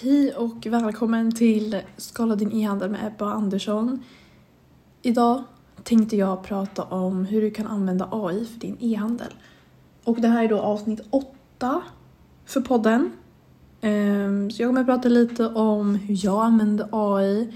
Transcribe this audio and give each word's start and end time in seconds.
Hej 0.00 0.34
och 0.34 0.66
välkommen 0.66 1.32
till 1.34 1.80
Skala 1.96 2.36
din 2.36 2.52
e-handel 2.52 2.90
med 2.90 3.06
Ebba 3.06 3.30
Andersson. 3.30 4.02
Idag 5.02 5.44
tänkte 5.82 6.16
jag 6.16 6.42
prata 6.42 6.82
om 6.82 7.24
hur 7.24 7.42
du 7.42 7.50
kan 7.50 7.66
använda 7.66 8.08
AI 8.10 8.44
för 8.44 8.60
din 8.60 8.76
e-handel. 8.80 9.34
Och 10.04 10.20
det 10.20 10.28
här 10.28 10.44
är 10.44 10.48
då 10.48 10.60
avsnitt 10.60 11.00
8 11.10 11.82
för 12.44 12.60
podden. 12.60 13.12
Ehm, 13.80 14.50
så 14.50 14.62
jag 14.62 14.68
kommer 14.68 14.84
prata 14.84 15.08
lite 15.08 15.46
om 15.46 15.94
hur 15.94 16.24
jag 16.24 16.44
använder 16.44 16.88
AI, 16.92 17.54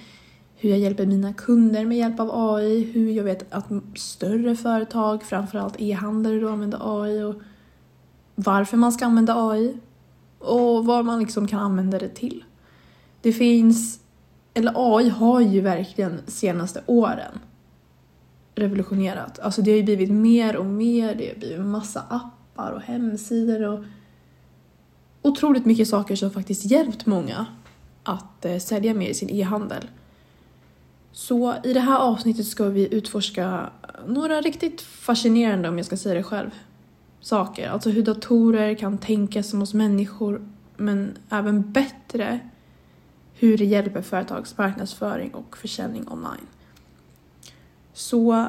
hur 0.57 0.71
jag 0.71 0.79
hjälper 0.79 1.07
mina 1.07 1.32
kunder 1.32 1.85
med 1.85 1.99
hjälp 1.99 2.21
av 2.21 2.31
AI, 2.32 2.85
hur 2.85 3.11
jag 3.11 3.25
vet 3.25 3.53
att 3.53 3.67
större 3.95 4.57
företag, 4.57 5.22
framförallt 5.22 5.75
e-handlare, 5.79 6.53
använder 6.53 7.03
AI 7.03 7.22
och 7.22 7.35
varför 8.35 8.77
man 8.77 8.93
ska 8.93 9.07
använda 9.07 9.35
AI 9.35 9.79
och 10.40 10.85
vad 10.85 11.04
man 11.04 11.21
liksom 11.21 11.46
kan 11.46 11.58
använda 11.58 11.99
det 11.99 12.08
till. 12.08 12.44
Det 13.21 13.32
finns, 13.32 14.00
eller 14.54 14.72
AI 14.76 15.08
har 15.08 15.40
ju 15.40 15.61
verkligen 15.61 16.21
senaste 16.26 16.82
åren 16.86 17.39
revolutionerat. 18.54 19.39
Alltså 19.39 19.62
det 19.62 19.71
har 19.71 19.76
ju 19.76 19.82
blivit 19.82 20.11
mer 20.11 20.57
och 20.57 20.67
mer, 20.67 21.14
det 21.14 21.29
har 21.29 21.34
blivit 21.34 21.61
massa 21.61 22.00
appar 22.00 22.72
och 22.72 22.81
hemsidor 22.81 23.62
och 23.62 23.84
otroligt 25.22 25.64
mycket 25.64 25.89
saker 25.89 26.17
som 26.17 26.31
faktiskt 26.31 26.64
hjälpt 26.64 27.07
många 27.07 27.46
att 28.03 28.45
eh, 28.45 28.59
sälja 28.59 28.95
mer 28.95 29.09
i 29.09 29.14
sin 29.14 29.31
e-handel. 29.31 29.89
Så 31.12 31.54
i 31.64 31.72
det 31.72 31.81
här 31.81 31.98
avsnittet 31.98 32.47
ska 32.47 32.64
vi 32.64 32.95
utforska 32.95 33.70
några 34.06 34.41
riktigt 34.41 34.81
fascinerande, 34.81 35.69
om 35.69 35.77
jag 35.77 35.86
ska 35.86 35.97
säga 35.97 36.14
det 36.14 36.22
själv, 36.22 36.50
saker. 37.20 37.69
Alltså 37.69 37.91
hur 37.91 38.03
datorer 38.03 38.75
kan 38.75 38.99
tänka 38.99 39.43
som 39.43 39.63
oss 39.63 39.75
människor 39.75 40.49
men 40.77 41.19
även 41.31 41.73
bättre 41.73 42.41
hur 43.35 43.59
det 43.59 43.65
hjälper 43.65 44.03
företags 44.03 44.59
marknadsföring 44.59 45.35
och 45.35 45.57
försäljning 45.57 46.09
online. 46.09 46.47
Så 47.93 48.47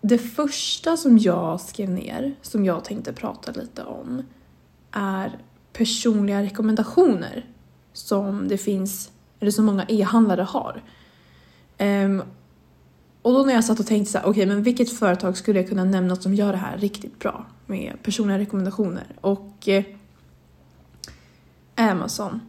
det 0.00 0.18
första 0.18 0.96
som 0.96 1.18
jag 1.18 1.60
skrev 1.60 1.90
ner, 1.90 2.34
som 2.42 2.64
jag 2.64 2.84
tänkte 2.84 3.12
prata 3.12 3.52
lite 3.52 3.84
om, 3.84 4.22
är 4.90 5.38
personliga 5.72 6.42
rekommendationer 6.42 7.46
som 7.92 8.48
det 8.48 8.58
finns, 8.58 9.10
eller 9.40 9.50
som 9.50 9.64
många 9.64 9.84
e-handlare 9.88 10.42
har. 10.42 10.82
Um, 11.78 12.22
och 13.22 13.32
då 13.32 13.42
när 13.42 13.54
jag 13.54 13.64
satt 13.64 13.80
och 13.80 13.86
tänkte 13.86 14.12
så 14.12 14.18
här, 14.18 14.24
okej 14.24 14.30
okay, 14.30 14.54
men 14.54 14.62
vilket 14.62 14.90
företag 14.90 15.36
skulle 15.36 15.60
jag 15.60 15.68
kunna 15.68 15.84
nämna 15.84 16.16
som 16.16 16.34
gör 16.34 16.52
det 16.52 16.58
här 16.58 16.78
riktigt 16.78 17.18
bra 17.18 17.46
med 17.66 17.92
personliga 18.02 18.38
rekommendationer? 18.38 19.06
Och 19.20 19.68
eh, 19.68 19.84
Amazon 21.74 22.40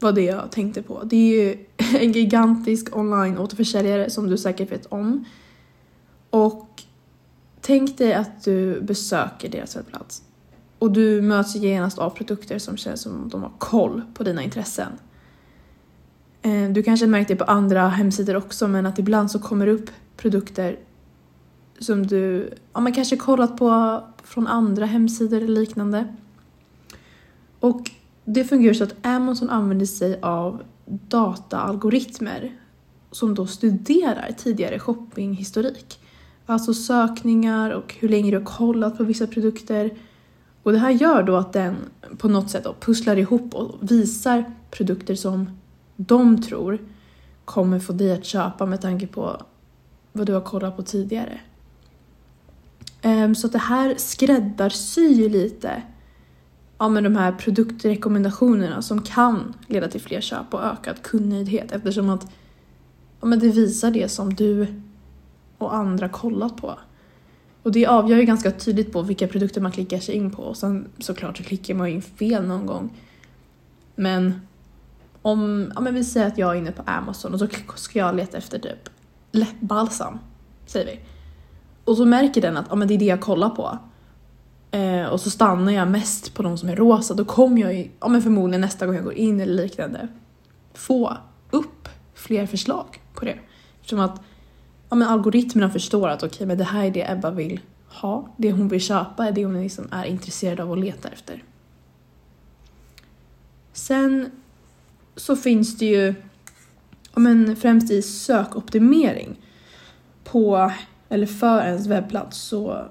var 0.00 0.12
det 0.12 0.22
jag 0.22 0.50
tänkte 0.50 0.82
på. 0.82 1.02
Det 1.04 1.16
är 1.16 1.44
ju 1.44 1.66
en 2.00 2.12
gigantisk 2.12 2.96
online 2.96 3.38
återförsäljare 3.38 4.10
som 4.10 4.30
du 4.30 4.38
säkert 4.38 4.72
vet 4.72 4.86
om. 4.86 5.24
Och 6.30 6.82
tänk 7.60 7.98
dig 7.98 8.14
att 8.14 8.44
du 8.44 8.80
besöker 8.80 9.48
deras 9.48 9.76
webbplats 9.76 10.22
och 10.78 10.92
du 10.92 11.22
möts 11.22 11.56
genast 11.56 11.98
av 11.98 12.10
produkter 12.10 12.58
som 12.58 12.76
känns 12.76 13.02
som 13.02 13.28
de 13.28 13.42
har 13.42 13.52
koll 13.58 14.02
på 14.14 14.22
dina 14.22 14.42
intressen. 14.42 14.92
Eh, 16.42 16.70
du 16.70 16.82
kanske 16.82 17.06
märkt 17.06 17.28
det 17.28 17.36
på 17.36 17.44
andra 17.44 17.88
hemsidor 17.88 18.36
också 18.36 18.68
men 18.68 18.86
att 18.86 18.98
ibland 18.98 19.30
så 19.30 19.38
kommer 19.38 19.66
det 19.66 19.72
upp 19.72 19.90
produkter 20.16 20.78
som 21.78 22.06
du 22.06 22.50
ja, 22.72 22.80
men 22.80 22.92
kanske 22.92 23.16
kollat 23.16 23.56
på 23.56 24.02
från 24.22 24.46
andra 24.46 24.86
hemsidor 24.86 25.36
eller 25.36 25.60
liknande. 25.60 26.14
Och 27.60 27.90
det 28.24 28.44
fungerar 28.44 28.74
så 28.74 28.84
att 28.84 29.06
Amazon 29.06 29.50
använder 29.50 29.86
sig 29.86 30.20
av 30.22 30.62
dataalgoritmer 30.84 32.52
som 33.10 33.34
då 33.34 33.46
studerar 33.46 34.32
tidigare 34.38 34.78
shoppinghistorik. 34.78 35.98
Alltså 36.46 36.74
sökningar 36.74 37.70
och 37.70 37.94
hur 37.98 38.08
länge 38.08 38.30
du 38.30 38.36
har 38.36 38.44
kollat 38.44 38.96
på 38.96 39.04
vissa 39.04 39.26
produkter. 39.26 39.90
Och 40.62 40.72
det 40.72 40.78
här 40.78 40.90
gör 40.90 41.22
då 41.22 41.36
att 41.36 41.52
den 41.52 41.76
på 42.18 42.28
något 42.28 42.50
sätt 42.50 42.66
pusslar 42.80 43.16
ihop 43.16 43.54
och 43.54 43.74
visar 43.80 44.44
produkter 44.70 45.14
som 45.14 45.50
de 45.96 46.42
tror 46.42 46.78
kommer 47.44 47.78
få 47.78 47.92
dig 47.92 48.12
att 48.12 48.24
köpa 48.24 48.66
med 48.66 48.80
tanke 48.80 49.06
på 49.06 49.42
vad 50.16 50.26
du 50.26 50.32
har 50.32 50.40
kollat 50.40 50.76
på 50.76 50.82
tidigare. 50.82 51.40
Ehm, 53.02 53.34
så 53.34 53.46
att 53.46 53.52
det 53.52 53.58
här 53.58 53.94
skräddarsyr 53.98 55.28
lite 55.28 55.82
ja, 56.78 56.88
men 56.88 57.04
de 57.04 57.16
här 57.16 57.32
produktrekommendationerna 57.32 58.82
som 58.82 59.02
kan 59.02 59.54
leda 59.66 59.88
till 59.88 60.00
fler 60.00 60.20
köp 60.20 60.54
och 60.54 60.64
ökad 60.64 61.02
kundnöjdhet 61.02 61.72
eftersom 61.72 62.10
att 62.10 62.26
ja, 63.20 63.26
men 63.26 63.38
det 63.38 63.48
visar 63.48 63.90
det 63.90 64.08
som 64.08 64.34
du 64.34 64.66
och 65.58 65.74
andra 65.74 66.08
kollat 66.08 66.56
på. 66.56 66.78
Och 67.62 67.72
det 67.72 67.86
avgör 67.86 68.18
ju 68.18 68.24
ganska 68.24 68.50
tydligt 68.50 68.92
på 68.92 69.02
vilka 69.02 69.28
produkter 69.28 69.60
man 69.60 69.72
klickar 69.72 69.98
sig 69.98 70.14
in 70.14 70.30
på 70.30 70.42
och 70.42 70.56
sen 70.56 70.88
såklart 70.98 71.36
så 71.36 71.42
klickar 71.42 71.74
man 71.74 71.88
ju 71.88 71.94
in 71.94 72.02
fel 72.02 72.46
någon 72.46 72.66
gång. 72.66 72.90
Men 73.94 74.40
om, 75.22 75.72
ja 75.74 75.80
men 75.80 75.94
vi 75.94 76.04
säger 76.04 76.26
att 76.26 76.38
jag 76.38 76.50
är 76.50 76.58
inne 76.58 76.72
på 76.72 76.82
Amazon 76.86 77.32
och 77.32 77.38
så 77.38 77.48
ska 77.74 77.98
jag 77.98 78.16
leta 78.16 78.38
efter 78.38 78.58
typ 78.58 78.90
läppbalsam, 79.34 80.18
säger 80.66 80.86
vi. 80.86 81.00
Och 81.84 81.96
så 81.96 82.04
märker 82.04 82.40
den 82.40 82.56
att 82.56 82.72
ah, 82.72 82.76
men 82.76 82.88
det 82.88 82.94
är 82.94 82.98
det 82.98 83.04
jag 83.04 83.20
kollar 83.20 83.50
på. 83.50 83.78
Eh, 84.70 85.06
och 85.06 85.20
så 85.20 85.30
stannar 85.30 85.72
jag 85.72 85.88
mest 85.88 86.34
på 86.34 86.42
de 86.42 86.58
som 86.58 86.68
är 86.68 86.76
rosa, 86.76 87.14
då 87.14 87.24
kommer 87.24 87.60
jag 87.60 87.74
ju, 87.74 87.90
ah, 87.98 88.08
men 88.08 88.22
förmodligen 88.22 88.60
nästa 88.60 88.86
gång 88.86 88.94
jag 88.94 89.04
går 89.04 89.14
in 89.14 89.40
eller 89.40 89.62
liknande 89.62 90.08
få 90.74 91.16
upp 91.50 91.88
fler 92.14 92.46
förslag 92.46 93.00
på 93.14 93.24
det. 93.24 93.38
Eftersom 93.80 94.00
att 94.00 94.20
ja, 94.88 94.96
men 94.96 95.08
algoritmerna 95.08 95.70
förstår 95.70 96.08
att 96.08 96.22
okej, 96.22 96.34
okay, 96.34 96.46
men 96.46 96.58
det 96.58 96.64
här 96.64 96.84
är 96.84 96.90
det 96.90 97.10
Ebba 97.10 97.30
vill 97.30 97.60
ha. 97.88 98.34
Det 98.36 98.52
hon 98.52 98.68
vill 98.68 98.80
köpa 98.80 99.26
är 99.26 99.32
det 99.32 99.44
hon 99.44 99.62
liksom 99.62 99.88
är 99.90 100.04
intresserad 100.04 100.60
av 100.60 100.70
och 100.70 100.76
letar 100.76 101.10
efter. 101.10 101.42
Sen 103.72 104.30
så 105.16 105.36
finns 105.36 105.78
det 105.78 105.86
ju 105.86 106.14
men 107.20 107.56
främst 107.56 107.90
i 107.90 108.02
sökoptimering 108.02 109.40
på 110.24 110.72
eller 111.08 111.26
för 111.26 111.60
ens 111.60 111.86
webbplats 111.86 112.38
så 112.38 112.88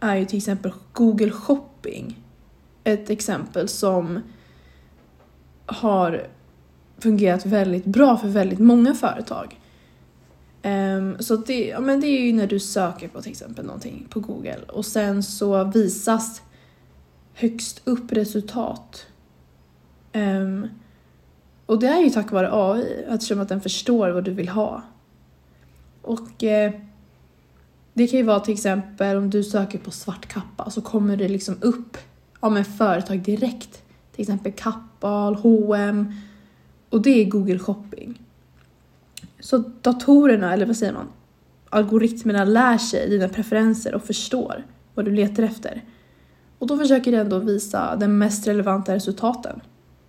är 0.00 0.16
ju 0.16 0.24
till 0.24 0.38
exempel 0.38 0.72
Google 0.92 1.30
Shopping 1.30 2.20
ett 2.84 3.10
exempel 3.10 3.68
som 3.68 4.20
har 5.66 6.26
fungerat 6.98 7.46
väldigt 7.46 7.84
bra 7.84 8.16
för 8.16 8.28
väldigt 8.28 8.58
många 8.58 8.94
företag. 8.94 9.60
Um, 10.62 11.16
så 11.20 11.36
det, 11.36 11.68
ja, 11.68 11.80
men 11.80 12.00
det 12.00 12.06
är 12.06 12.20
ju 12.20 12.32
när 12.32 12.46
du 12.46 12.60
söker 12.60 13.08
på 13.08 13.22
till 13.22 13.30
exempel 13.30 13.64
någonting 13.64 14.06
på 14.10 14.20
Google 14.20 14.60
och 14.68 14.86
sen 14.86 15.22
så 15.22 15.64
visas 15.64 16.42
högst 17.34 17.80
upp 17.84 18.12
resultat. 18.12 19.06
Um, 20.12 20.68
och 21.66 21.78
det 21.78 21.86
är 21.86 22.00
ju 22.00 22.10
tack 22.10 22.32
vare 22.32 22.48
AI 22.52 23.04
eftersom 23.08 23.40
att 23.40 23.48
den 23.48 23.60
förstår 23.60 24.10
vad 24.10 24.24
du 24.24 24.30
vill 24.30 24.48
ha. 24.48 24.82
Och 26.02 26.44
eh, 26.44 26.72
det 27.92 28.06
kan 28.06 28.18
ju 28.18 28.24
vara 28.24 28.40
till 28.40 28.54
exempel 28.54 29.16
om 29.16 29.30
du 29.30 29.44
söker 29.44 29.78
på 29.78 29.90
svart 29.90 30.26
kappa 30.26 30.70
så 30.70 30.80
kommer 30.80 31.16
det 31.16 31.28
liksom 31.28 31.56
upp 31.60 31.98
om 32.40 32.56
en 32.56 32.64
företag 32.64 33.22
direkt. 33.22 33.82
Till 34.12 34.22
exempel 34.22 34.52
Kappahl, 34.52 35.34
H&M 35.34 36.14
och 36.90 37.02
det 37.02 37.10
är 37.10 37.24
Google 37.24 37.58
shopping. 37.58 38.22
Så 39.40 39.58
datorerna, 39.82 40.52
eller 40.52 40.66
vad 40.66 40.76
säger 40.76 40.92
man, 40.92 41.08
algoritmerna 41.70 42.44
lär 42.44 42.78
sig 42.78 43.10
dina 43.10 43.28
preferenser 43.28 43.94
och 43.94 44.02
förstår 44.02 44.64
vad 44.94 45.04
du 45.04 45.10
letar 45.10 45.42
efter. 45.42 45.82
Och 46.58 46.66
då 46.66 46.78
försöker 46.78 47.12
den 47.12 47.28
då 47.28 47.38
visa 47.38 47.96
de 47.96 48.18
mest 48.18 48.46
relevanta 48.46 48.94
resultaten 48.94 49.60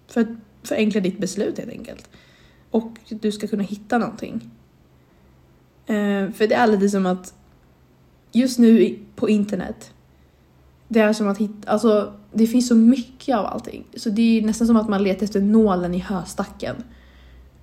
för 0.07 0.22
att 0.22 0.28
förenkla 0.68 1.02
ditt 1.02 1.20
beslut 1.20 1.58
helt 1.58 1.72
enkelt. 1.72 2.10
Och 2.72 2.92
du 3.10 3.32
ska 3.32 3.48
kunna 3.48 3.64
hitta 3.64 3.98
någonting. 3.98 4.52
Eh, 5.86 6.32
för 6.32 6.48
det 6.48 6.56
är 6.56 6.68
lite 6.68 6.90
som 6.90 7.06
att 7.06 7.34
just 8.32 8.60
nu 8.60 9.00
på 9.16 9.30
internet, 9.30 9.94
det 10.88 11.00
är 11.00 11.14
som 11.14 11.28
att 11.28 11.38
hitta, 11.38 11.72
alltså 11.72 12.14
det 12.34 12.48
finns 12.48 12.68
så 12.68 12.76
mycket 12.76 13.36
av 13.36 13.46
allting. 13.46 13.84
Så 13.96 14.10
det 14.10 14.38
är 14.38 14.42
nästan 14.42 14.68
som 14.68 14.78
att 14.78 14.90
man 14.90 15.04
letar 15.04 15.24
efter 15.24 15.42
nålen 15.42 15.94
i 15.94 16.00
höstacken. 16.00 16.76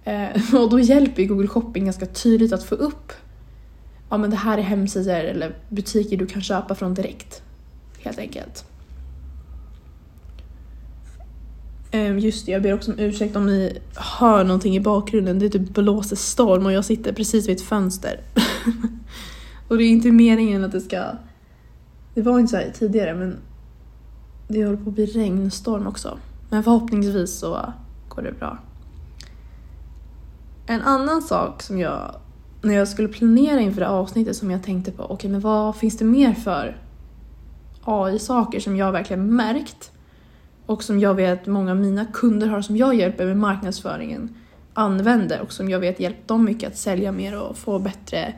Eh, 0.05 0.55
och 0.55 0.71
då 0.71 0.81
hjälper 0.81 1.25
Google 1.25 1.49
Shopping 1.49 1.85
ganska 1.85 2.07
tydligt 2.07 2.53
att 2.53 2.65
få 2.65 2.75
upp 2.75 3.13
ja 4.13 4.19
men 4.19 4.31
det 4.31 4.37
här 4.37 4.59
är 4.59 4.63
hemsidor 4.63 5.15
eller 5.15 5.57
butiker 5.69 6.17
du 6.17 6.27
kan 6.27 6.43
köpa 6.43 6.75
från 6.75 6.95
direkt. 6.95 7.43
Helt 7.99 8.19
enkelt. 8.19 8.65
Eh, 11.19 11.81
Ehm, 11.94 12.19
just 12.19 12.47
det, 12.47 12.53
jag 12.53 12.62
ber 12.62 12.75
också 12.75 12.93
om 12.93 12.99
ursäkt 12.99 13.37
om 13.37 13.47
ni 13.47 13.79
hör 13.94 14.44
någonting 14.44 14.77
i 14.77 14.81
bakgrunden. 14.81 15.39
Det 15.39 15.47
är 15.47 15.50
typ 15.50 15.75
blåser 15.75 16.17
storm 16.17 16.67
och 16.67 16.73
jag 16.73 16.85
sitter 16.85 17.12
precis 17.12 17.49
vid 17.49 17.56
ett 17.56 17.62
fönster. 17.62 18.21
Och 19.69 19.79
det 19.79 19.85
är 19.85 19.89
inte 19.89 20.12
meningen 20.12 20.65
att 20.65 20.73
det 20.73 20.81
ska... 20.81 21.05
Det 22.15 22.23
var 22.23 22.39
inte 22.39 22.50
så 22.50 22.56
här 22.56 22.73
tidigare 22.79 23.15
men 23.15 23.37
det 24.49 24.65
håller 24.65 24.79
på 24.79 24.89
att 24.89 24.94
bli 24.94 25.06
regnstorm 25.06 25.87
också. 25.87 26.19
Men 26.50 26.62
förhoppningsvis 26.62 27.39
så 27.39 27.73
går 28.09 28.23
det 28.23 28.33
bra. 28.33 28.59
En 30.67 30.83
annan 30.83 31.23
sak 31.23 31.62
som 31.62 31.79
jag, 31.79 32.15
när 32.62 32.75
jag 32.75 32.89
skulle 32.89 33.09
planera 33.09 33.61
inför 33.61 33.81
det 33.81 33.89
avsnittet 33.89 34.37
som 34.37 34.50
jag 34.50 34.62
tänkte 34.62 34.93
på, 34.93 35.03
okej 35.03 35.15
okay, 35.15 35.31
men 35.31 35.41
vad 35.41 35.77
finns 35.77 35.99
det 35.99 36.05
mer 36.05 36.35
för 36.35 36.77
AI-saker 37.85 38.61
som 38.61 38.77
jag 38.77 38.93
verkligen 38.93 39.37
märkt 39.37 39.93
och 40.73 40.83
som 40.83 41.01
jag 41.01 41.15
vet 41.15 41.47
många 41.47 41.71
av 41.71 41.77
mina 41.77 42.07
kunder 42.13 42.47
har 42.47 42.63
som 42.63 42.77
jag 42.77 42.95
hjälper 42.95 43.27
med 43.27 43.37
marknadsföringen 43.37 44.37
använder 44.75 45.41
och 45.41 45.53
som 45.53 45.71
jag 45.71 45.81
vet 45.81 46.01
hjälpt 46.01 46.29
dem 46.29 46.45
mycket 46.45 46.69
att 46.69 46.79
sälja 46.79 47.13
mer 47.13 47.41
och 47.41 47.57
få 47.59 47.79
bättre, 47.79 48.35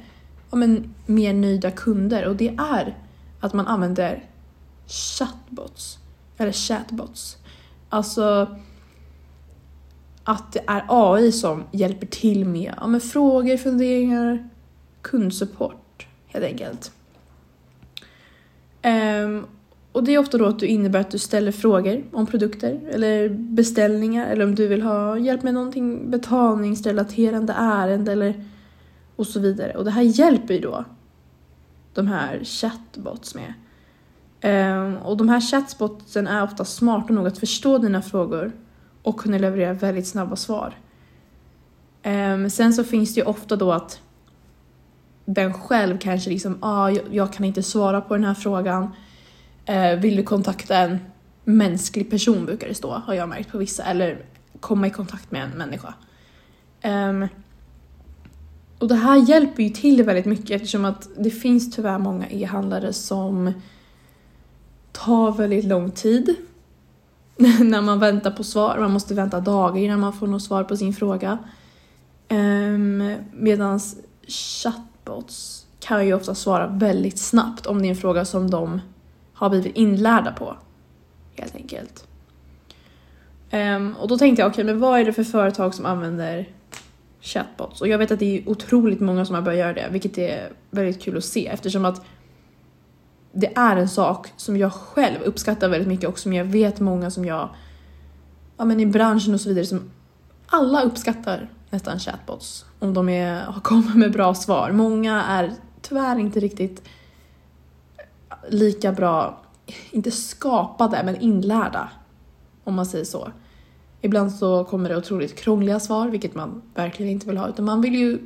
ja 0.51 0.57
men 0.57 0.95
mer 1.07 1.33
nöjda 1.33 1.71
kunder 1.71 2.27
och 2.27 2.37
det 2.37 2.49
är 2.49 2.99
att 3.41 3.53
man 3.53 3.67
använder 3.67 4.25
chatbots, 4.87 5.99
eller 6.37 6.53
chatbots. 6.53 7.37
Alltså 7.89 8.57
att 10.25 10.53
det 10.53 10.63
är 10.67 10.85
AI 10.89 11.33
som 11.33 11.65
hjälper 11.71 12.07
till 12.07 12.45
med, 12.45 12.75
ja, 12.77 12.87
men 12.87 13.01
frågor, 13.01 13.57
funderingar, 13.57 14.49
kundsupport 15.03 16.07
helt 16.27 16.45
enkelt. 16.45 16.93
Um, 18.83 19.47
och 19.95 20.05
det 20.05 20.15
är 20.15 20.19
ofta 20.19 20.39
då 20.39 20.47
att 20.47 20.59
du 20.59 20.67
innebär 20.67 21.01
att 21.01 21.11
du 21.11 21.19
ställer 21.19 21.53
frågor 21.53 22.05
om 22.13 22.27
produkter 22.27 22.81
eller 22.91 23.29
beställningar 23.29 24.27
eller 24.27 24.45
om 24.45 24.55
du 24.55 24.69
vill 24.69 24.83
ha 24.83 25.19
hjälp 25.19 25.43
med 25.43 25.55
någonting 25.55 26.11
betalningsrelaterande 26.11 27.55
ärende 27.59 28.13
eller 28.13 28.45
och 29.17 29.27
så 29.27 29.41
vidare. 29.41 29.73
Och 29.77 29.85
det 29.85 29.91
här 29.91 30.03
hjälper 30.03 30.55
ju 30.55 30.61
då 30.61 30.85
de 31.95 32.07
här 32.07 32.45
chatbots 32.45 33.35
med. 33.35 33.55
Um, 34.77 34.97
och 34.97 35.17
de 35.17 35.29
här 35.29 35.41
chatbotsen 35.41 36.27
är 36.27 36.43
ofta 36.43 36.65
smarta 36.65 37.13
nog 37.13 37.27
att 37.27 37.39
förstå 37.39 37.79
dina 37.79 38.03
frågor 38.03 38.53
och 39.03 39.21
kunna 39.21 39.39
leverera 39.39 39.73
väldigt 39.73 40.07
snabba 40.07 40.37
svar. 40.37 40.75
Um, 42.05 42.51
sen 42.51 42.73
så 42.73 42.85
finns 42.85 43.15
det 43.15 43.21
ju 43.21 43.27
ofta 43.27 43.57
då 43.57 43.73
att 43.73 44.01
den 45.25 45.55
själv 45.55 45.99
kanske 45.99 46.31
liksom, 46.31 46.59
ah, 46.61 46.91
jag, 46.91 47.05
jag 47.11 47.33
kan 47.33 47.45
inte 47.45 47.63
svara 47.63 48.01
på 48.01 48.15
den 48.15 48.25
här 48.25 48.35
frågan. 48.35 48.91
Eh, 49.67 49.97
vill 49.97 50.17
du 50.17 50.23
kontakta 50.23 50.77
en 50.77 50.99
mänsklig 51.45 52.11
person 52.11 52.47
brukar 52.47 52.69
det 52.69 52.75
stå, 52.75 52.91
har 52.91 53.15
jag 53.15 53.29
märkt 53.29 53.53
på 53.53 53.59
vissa, 53.59 53.85
eller 53.85 54.19
komma 54.61 54.87
i 54.87 54.91
kontakt 54.91 55.31
med 55.31 55.43
en 55.43 55.51
människa. 55.51 55.95
Um, 56.85 57.29
och 58.79 58.89
det 58.89 58.95
här 58.95 59.17
hjälper 59.17 59.63
ju 59.63 59.69
till 59.69 60.03
väldigt 60.03 60.27
mycket 60.27 60.51
eftersom 60.51 60.85
att 60.85 61.09
det 61.19 61.31
finns 61.31 61.75
tyvärr 61.75 61.99
många 61.99 62.31
e-handlare 62.31 62.93
som 62.93 63.53
tar 64.93 65.33
väldigt 65.33 65.65
lång 65.65 65.91
tid 65.91 66.37
när 67.61 67.81
man 67.81 68.01
väntar 68.01 68.31
på 68.31 68.45
svar. 68.45 68.79
Man 68.79 68.91
måste 68.91 69.15
vänta 69.15 69.41
dagar 69.41 69.81
innan 69.81 70.01
man 70.01 70.13
får 70.13 70.27
något 70.27 70.43
svar 70.43 70.65
på 70.65 70.77
sin 70.77 70.95
fråga. 70.95 71.39
Ehm, 72.29 73.01
um, 73.01 73.17
Medan 73.33 73.81
chatbots 74.29 75.67
kan 75.81 76.07
ju 76.07 76.15
ofta 76.15 76.35
svara 76.35 76.67
väldigt 76.67 77.19
snabbt 77.19 77.67
om 77.67 77.83
det 77.83 77.87
är 77.87 77.91
en 77.91 77.97
fråga 77.97 78.25
som 78.25 78.51
de 78.51 78.81
har 79.35 79.51
blivit 79.51 79.77
inlärda 79.77 80.33
på. 80.33 80.57
Helt 81.37 81.55
enkelt. 81.55 82.07
Um, 83.53 83.97
och 83.97 84.09
då 84.09 84.19
tänkte 84.19 84.43
jag, 84.43 84.49
okej 84.49 84.65
okay, 84.65 84.75
men 84.75 84.81
vad 84.81 85.01
är 85.01 85.05
det 85.05 85.13
för 85.13 85.25
företag 85.25 85.75
som 85.75 85.87
använder 85.87 86.49
chatbots? 87.21 87.81
Och 87.81 87.89
jag 87.89 87.99
vet 87.99 88.11
att 88.11 88.19
det 88.19 88.39
är 88.39 88.49
otroligt 88.49 89.01
många 89.01 89.25
som 89.25 89.35
har 89.35 89.43
börjat 89.43 89.59
göra 89.59 89.73
det, 89.73 89.89
vilket 89.91 90.19
är 90.19 90.53
väldigt 90.71 91.03
kul 91.03 91.17
att 91.17 91.25
se 91.25 91.47
eftersom 91.47 91.85
att 91.85 92.05
det 93.33 93.53
är 93.57 93.77
en 93.77 93.89
sak 93.89 94.33
som 94.37 94.57
jag 94.57 94.73
själv 94.73 95.23
uppskattar 95.23 95.69
väldigt 95.69 95.89
mycket 95.89 96.09
och 96.09 96.19
som 96.19 96.33
jag 96.33 96.45
vet 96.45 96.81
många 96.81 97.11
som 97.11 97.25
jag, 97.25 97.49
ja 98.57 98.65
men 98.65 98.81
i 98.81 98.87
branschen 98.87 99.35
och 99.35 99.41
så 99.41 99.49
vidare, 99.49 99.67
som 99.67 99.91
alla 100.47 100.83
uppskattar 100.83 101.49
nästan 101.71 101.99
chatbots 101.99 102.65
om 102.79 102.95
de 102.95 103.09
är, 103.09 103.43
har 103.43 103.61
kommit 103.61 103.95
med 103.95 104.13
bra 104.13 104.35
svar. 104.35 104.73
Många 104.73 105.23
är 105.23 105.53
tyvärr 105.83 106.19
inte 106.19 106.41
riktigt 106.41 106.83
lika 108.49 108.93
bra, 108.93 109.43
inte 109.91 110.11
skapade, 110.11 111.03
men 111.05 111.17
inlärda. 111.17 111.91
Om 112.65 112.75
man 112.75 112.87
säger 112.87 113.05
så. 113.05 113.33
Ibland 114.01 114.33
så 114.33 114.65
kommer 114.65 114.89
det 114.89 114.97
otroligt 114.97 115.37
krångliga 115.37 115.81
svar, 115.81 116.09
vilket 116.09 116.35
man 116.35 116.63
verkligen 116.75 117.13
inte 117.13 117.27
vill 117.27 117.37
ha, 117.37 117.49
utan 117.49 117.65
man 117.65 117.81
vill 117.81 117.95
ju 117.95 118.19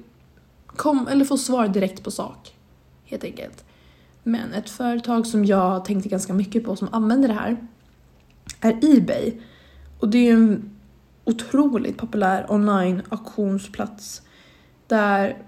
kom, 0.67 1.09
eller 1.09 1.25
få 1.25 1.37
svar 1.37 1.69
direkt 1.69 2.03
på 2.03 2.11
sak. 2.11 2.55
Helt 3.05 3.25
enkelt. 3.25 3.65
Men 4.23 4.53
ett 4.53 4.71
företag 4.71 5.27
som 5.27 5.45
jag 5.45 5.85
tänkte 5.85 6.09
ganska 6.09 6.33
mycket 6.33 6.65
på 6.65 6.77
som 6.77 6.89
använder 6.93 7.29
det 7.29 7.35
här 7.35 7.57
är 8.61 8.97
Ebay. 8.97 9.33
Och 10.01 10.09
det 10.09 10.19
är 10.19 10.33
en 10.33 10.71
otroligt 11.25 11.97
populär 11.97 12.47
online 12.53 13.03
auktionsplats 13.09 14.23
där 14.87 15.43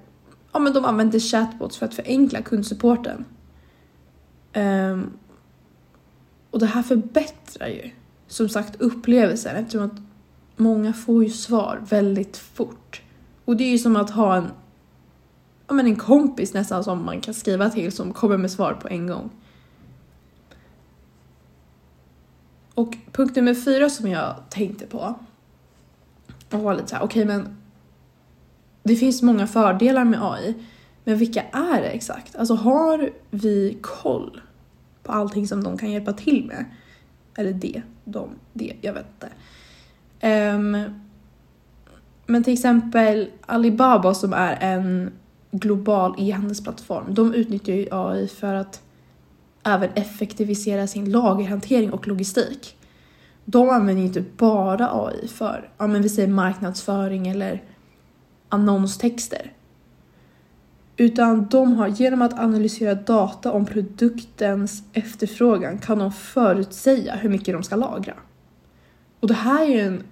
ja, 0.53 0.59
men 0.59 0.73
de 0.73 0.85
använder 0.85 1.19
chatbots 1.19 1.77
för 1.77 1.87
att 1.87 1.95
förenkla 1.95 2.43
kundsupporten. 2.43 3.25
Um, 4.55 5.13
och 6.51 6.59
det 6.59 6.67
här 6.67 6.83
förbättrar 6.83 7.69
ju 7.69 7.91
som 8.27 8.49
sagt 8.49 8.81
upplevelsen 8.81 9.57
eftersom 9.57 9.87
att 9.87 10.01
många 10.57 10.93
får 10.93 11.25
ju 11.25 11.31
svar 11.31 11.83
väldigt 11.89 12.37
fort. 12.37 13.03
Och 13.45 13.57
det 13.57 13.65
är 13.65 13.71
ju 13.71 13.79
som 13.79 13.97
att 13.97 14.11
ha 14.11 14.37
en 14.37 14.49
ja, 15.71 15.75
men 15.75 15.87
en 15.87 15.97
kompis 15.97 16.55
nästan 16.55 16.85
som 16.85 17.05
man 17.05 17.21
kan 17.21 17.35
skriva 17.35 17.71
till 17.71 17.93
som 17.93 18.13
kommer 18.13 18.37
med 18.37 18.51
svar 18.51 18.73
på 18.75 18.89
en 18.89 19.07
gång. 19.07 19.31
Och 22.75 22.97
punkt 23.13 23.37
nummer 23.37 23.55
fyra 23.55 23.91
som 23.91 24.11
jag 24.11 24.35
tänkte 24.49 24.87
på 24.87 25.15
och 26.51 26.61
var 26.61 26.75
lite 26.75 26.89
såhär, 26.89 27.05
okej 27.05 27.25
okay, 27.25 27.37
men 27.37 27.57
det 28.83 28.97
finns 28.97 29.23
många 29.23 29.47
fördelar 29.47 30.05
med 30.05 30.23
AI, 30.23 30.55
men 31.05 31.17
vilka 31.17 31.43
är 31.43 31.81
det 31.81 31.89
exakt? 31.89 32.37
Alltså 32.37 32.55
har 32.55 33.11
vi 33.31 33.79
koll 33.81 34.41
på 35.03 35.13
allting 35.13 35.47
som 35.47 35.65
de 35.65 35.79
kan 35.79 35.91
hjälpa 35.91 36.13
till 36.13 36.45
med? 36.45 36.65
Eller 37.37 37.53
det, 37.53 37.83
de, 38.05 38.31
det, 38.53 38.73
jag 38.81 38.93
vet 38.93 39.07
inte. 39.15 39.29
Um, 40.55 41.01
men 42.27 42.45
till 42.45 42.53
exempel 42.53 43.31
Alibaba 43.47 44.15
som 44.15 44.33
är 44.33 44.59
en 44.61 45.13
global 45.51 46.15
e-handelsplattform. 46.19 47.15
De 47.15 47.35
utnyttjar 47.35 47.75
ju 47.75 47.89
AI 47.91 48.29
för 48.29 48.55
att 48.55 48.83
även 49.63 49.91
effektivisera 49.95 50.87
sin 50.87 51.11
lagerhantering 51.11 51.93
och 51.93 52.09
logistik. 52.09 52.77
De 53.45 53.71
använder 53.71 54.01
ju 54.01 54.07
inte 54.07 54.25
bara 54.37 54.89
AI 54.93 55.29
för, 55.29 55.71
ja 55.79 55.87
men 55.87 56.03
vi 56.03 56.09
säger 56.09 56.29
marknadsföring 56.29 57.29
eller 57.29 57.63
annonstexter. 58.49 59.53
Utan 61.01 61.47
de 61.51 61.73
har 61.73 61.89
genom 61.89 62.23
att 62.23 62.39
analysera 62.39 62.95
data 62.95 63.53
om 63.53 63.67
produktens 63.67 64.83
efterfrågan 64.93 65.79
kan 65.79 65.99
de 65.99 66.13
förutsäga 66.13 67.15
hur 67.15 67.29
mycket 67.29 67.55
de 67.55 67.63
ska 67.63 67.77
lagra. 67.77 68.15
Och 69.21 69.29
det 69.29 69.35
här 69.35 69.71
är 69.71 69.87
en 69.87 70.03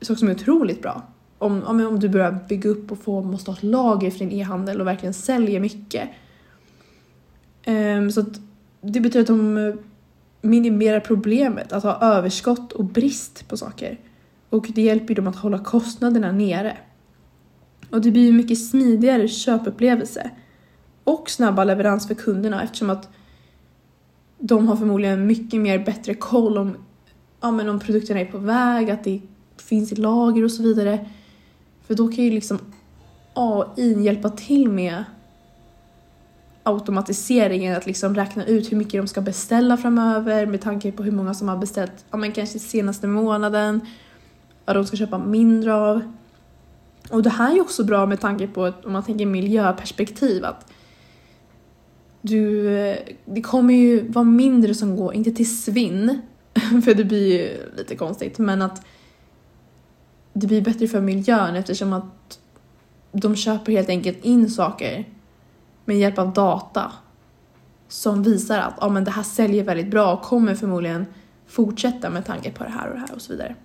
sak 0.00 0.18
som 0.18 0.28
är 0.28 0.34
otroligt 0.34 0.82
bra 0.82 1.02
om, 1.38 1.62
om, 1.62 1.86
om 1.86 2.00
du 2.00 2.08
börjar 2.08 2.38
bygga 2.48 2.70
upp 2.70 2.92
och 2.92 2.98
få, 2.98 3.22
måste 3.22 3.50
ha 3.50 3.56
ett 3.56 3.62
lager 3.62 4.10
för 4.10 4.18
din 4.18 4.32
e-handel 4.32 4.80
och 4.80 4.86
verkligen 4.86 5.14
säljer 5.14 5.60
mycket. 5.60 6.08
Um, 7.66 8.10
så 8.10 8.20
att 8.20 8.40
det 8.80 9.00
betyder 9.00 9.20
att 9.20 9.26
de 9.26 9.78
minimerar 10.40 11.00
problemet 11.00 11.72
att 11.72 11.82
ha 11.82 12.00
överskott 12.00 12.72
och 12.72 12.84
brist 12.84 13.48
på 13.48 13.56
saker. 13.56 13.98
Och 14.48 14.66
det 14.74 14.82
hjälper 14.82 15.14
dem 15.14 15.26
att 15.26 15.36
hålla 15.36 15.58
kostnaderna 15.58 16.32
nere. 16.32 16.76
Och 17.92 18.00
det 18.00 18.10
blir 18.10 18.32
mycket 18.32 18.58
smidigare 18.58 19.28
köpupplevelse 19.28 20.30
och 21.04 21.30
snabba 21.30 21.64
leverans 21.64 22.06
för 22.06 22.14
kunderna 22.14 22.62
eftersom 22.62 22.90
att 22.90 23.08
de 24.38 24.68
har 24.68 24.76
förmodligen 24.76 25.26
mycket 25.26 25.60
mer 25.60 25.78
bättre 25.78 26.14
koll 26.14 26.58
om, 26.58 26.76
ja, 27.40 27.50
men 27.50 27.68
om 27.68 27.80
produkterna 27.80 28.20
är 28.20 28.24
på 28.24 28.38
väg, 28.38 28.90
att 28.90 29.04
det 29.04 29.20
finns 29.56 29.92
i 29.92 29.94
lager 29.94 30.44
och 30.44 30.50
så 30.50 30.62
vidare. 30.62 31.06
För 31.86 31.94
då 31.94 32.08
kan 32.08 32.24
ju 32.24 32.30
liksom 32.30 32.58
AI 33.34 34.02
hjälpa 34.02 34.30
till 34.30 34.68
med 34.68 35.04
automatiseringen, 36.62 37.76
att 37.76 37.86
liksom 37.86 38.14
räkna 38.14 38.46
ut 38.46 38.72
hur 38.72 38.76
mycket 38.76 39.02
de 39.02 39.08
ska 39.08 39.20
beställa 39.20 39.76
framöver 39.76 40.46
med 40.46 40.60
tanke 40.60 40.92
på 40.92 41.02
hur 41.02 41.12
många 41.12 41.34
som 41.34 41.48
har 41.48 41.56
beställt, 41.56 42.04
ja 42.10 42.16
men 42.16 42.32
kanske 42.32 42.58
senaste 42.58 43.06
månaden, 43.06 43.80
vad 44.64 44.76
de 44.76 44.86
ska 44.86 44.96
köpa 44.96 45.18
mindre 45.18 45.74
av. 45.74 46.02
Och 47.12 47.22
det 47.22 47.30
här 47.30 47.50
är 47.50 47.54
ju 47.54 47.60
också 47.60 47.84
bra 47.84 48.06
med 48.06 48.20
tanke 48.20 48.46
på, 48.46 48.64
att, 48.64 48.84
om 48.84 48.92
man 48.92 49.02
tänker 49.02 49.26
miljöperspektiv, 49.26 50.44
att 50.44 50.72
du, 52.20 52.64
det 53.24 53.42
kommer 53.42 53.74
ju 53.74 54.08
vara 54.08 54.24
mindre 54.24 54.74
som 54.74 54.96
går, 54.96 55.14
inte 55.14 55.30
till 55.30 55.62
svinn, 55.62 56.20
för 56.84 56.94
det 56.94 57.04
blir 57.04 57.32
ju 57.32 57.76
lite 57.76 57.96
konstigt, 57.96 58.38
men 58.38 58.62
att 58.62 58.84
det 60.32 60.46
blir 60.46 60.62
bättre 60.62 60.88
för 60.88 61.00
miljön 61.00 61.56
eftersom 61.56 61.92
att 61.92 62.38
de 63.12 63.36
köper 63.36 63.72
helt 63.72 63.88
enkelt 63.88 64.24
in 64.24 64.50
saker 64.50 65.08
med 65.84 65.98
hjälp 65.98 66.18
av 66.18 66.32
data 66.32 66.92
som 67.88 68.22
visar 68.22 68.58
att 68.58 68.82
ah, 68.82 68.88
men 68.88 69.04
det 69.04 69.10
här 69.10 69.22
säljer 69.22 69.64
väldigt 69.64 69.90
bra 69.90 70.12
och 70.12 70.22
kommer 70.22 70.54
förmodligen 70.54 71.06
fortsätta 71.46 72.10
med 72.10 72.26
tanke 72.26 72.50
på 72.50 72.64
det 72.64 72.70
här 72.70 72.88
och 72.88 72.94
det 72.94 73.00
här 73.00 73.14
och 73.14 73.22
så 73.22 73.32
vidare. 73.32 73.56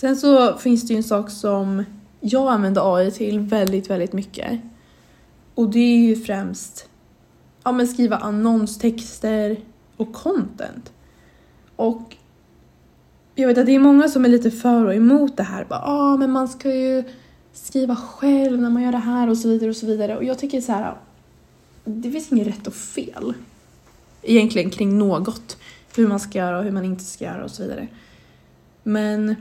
Sen 0.00 0.16
så 0.16 0.58
finns 0.58 0.86
det 0.86 0.92
ju 0.92 0.96
en 0.96 1.02
sak 1.02 1.30
som 1.30 1.84
jag 2.20 2.48
använder 2.48 2.96
AI 2.96 3.10
till 3.10 3.40
väldigt, 3.40 3.90
väldigt 3.90 4.12
mycket. 4.12 4.60
Och 5.54 5.70
det 5.70 5.78
är 5.78 5.98
ju 5.98 6.16
främst 6.16 6.88
ja, 7.64 7.72
men 7.72 7.88
skriva 7.88 8.16
annonstexter 8.16 9.56
och 9.96 10.12
content. 10.12 10.92
Och 11.76 12.16
jag 13.34 13.48
vet 13.48 13.58
att 13.58 13.66
det 13.66 13.74
är 13.74 13.80
många 13.80 14.08
som 14.08 14.24
är 14.24 14.28
lite 14.28 14.50
för 14.50 14.84
och 14.84 14.94
emot 14.94 15.36
det 15.36 15.42
här. 15.42 15.64
Bara, 15.64 15.82
ah, 15.84 16.16
men 16.16 16.30
man 16.30 16.48
ska 16.48 16.74
ju 16.74 17.04
skriva 17.52 17.96
själv 17.96 18.60
när 18.60 18.70
man 18.70 18.82
gör 18.82 18.92
det 18.92 18.98
här 18.98 19.30
och 19.30 19.38
så 19.38 19.48
vidare 19.48 19.70
och 19.70 19.76
så 19.76 19.86
vidare. 19.86 20.16
Och 20.16 20.24
jag 20.24 20.38
tycker 20.38 20.60
så 20.60 20.72
här, 20.72 20.94
det 21.84 22.10
finns 22.10 22.32
inget 22.32 22.46
rätt 22.46 22.66
och 22.66 22.74
fel 22.74 23.34
egentligen 24.22 24.70
kring 24.70 24.98
något. 24.98 25.56
Hur 25.96 26.08
man 26.08 26.20
ska 26.20 26.38
göra 26.38 26.58
och 26.58 26.64
hur 26.64 26.72
man 26.72 26.84
inte 26.84 27.04
ska 27.04 27.24
göra 27.24 27.44
och 27.44 27.50
så 27.50 27.62
vidare. 27.62 27.88
Men 28.82 29.36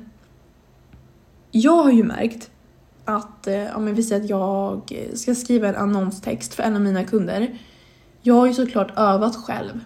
jag 1.52 1.84
har 1.84 1.92
ju 1.92 2.04
märkt 2.04 2.52
att, 3.06 3.48
eh, 3.48 3.78
om 3.78 3.96
vi 3.96 4.04
säger 4.04 4.24
att 4.24 4.30
jag 4.30 4.82
ska 5.18 5.36
skriva 5.36 5.68
en 5.68 5.76
annonstext 5.76 6.54
för 6.54 6.64
en 6.64 6.76
av 6.76 6.82
mina 6.82 7.04
kunder. 7.04 7.58
Jag 8.22 8.34
har 8.34 8.48
ju 8.48 8.54
såklart 8.54 8.92
övat 8.98 9.36
själv 9.36 9.80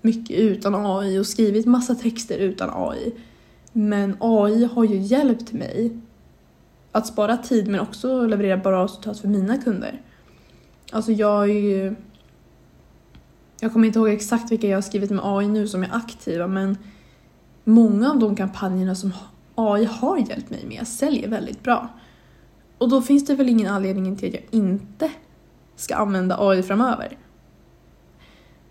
mycket 0.00 0.38
utan 0.38 0.86
AI 0.86 1.18
och 1.18 1.26
skrivit 1.26 1.66
massa 1.66 1.94
texter 1.94 2.38
utan 2.38 2.70
AI. 2.72 3.14
Men 3.72 4.16
AI 4.20 4.64
har 4.64 4.84
ju 4.84 4.96
hjälpt 4.96 5.52
mig 5.52 6.00
att 6.92 7.06
spara 7.06 7.36
tid 7.36 7.68
men 7.68 7.80
också 7.80 8.26
leverera 8.26 8.56
bra 8.56 8.84
resultat 8.84 9.18
för 9.18 9.28
mina 9.28 9.58
kunder. 9.58 10.00
Alltså 10.92 11.12
jag 11.12 11.42
är 11.42 11.54
ju... 11.54 11.94
Jag 13.60 13.72
kommer 13.72 13.86
inte 13.86 13.98
ihåg 13.98 14.08
exakt 14.08 14.52
vilka 14.52 14.68
jag 14.68 14.76
har 14.76 14.82
skrivit 14.82 15.10
med 15.10 15.20
AI 15.24 15.48
nu 15.48 15.68
som 15.68 15.82
är 15.82 15.90
aktiva 15.92 16.46
men 16.46 16.78
många 17.64 18.10
av 18.10 18.18
de 18.18 18.36
kampanjerna 18.36 18.94
som 18.94 19.12
AI 19.54 19.84
har 19.84 20.16
hjälpt 20.16 20.50
mig 20.50 20.64
med 20.66 20.88
säljer 20.88 21.28
väldigt 21.28 21.62
bra. 21.62 21.88
Och 22.78 22.88
då 22.88 23.02
finns 23.02 23.26
det 23.26 23.34
väl 23.34 23.48
ingen 23.48 23.74
anledning 23.74 24.16
till 24.16 24.28
att 24.28 24.34
jag 24.34 24.44
inte 24.50 25.10
ska 25.76 25.94
använda 25.94 26.36
AI 26.38 26.62
framöver. 26.62 27.18